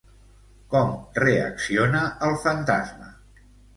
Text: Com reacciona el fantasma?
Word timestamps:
Com 0.75 0.95
reacciona 1.23 2.01
el 2.29 2.35
fantasma? 2.47 3.13